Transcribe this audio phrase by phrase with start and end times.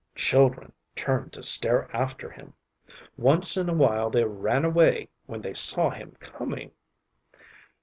[0.15, 2.55] Children turned to stare after him;
[3.17, 6.71] once in a while they ran away when they saw him coming.